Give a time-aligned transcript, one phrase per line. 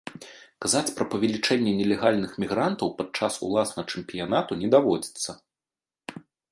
[0.65, 5.41] Казаць пра павелічэнне нелегальных мігрантаў падчас уласна чэмпіянату не даводзіцца.